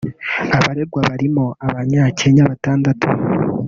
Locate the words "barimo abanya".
1.09-2.03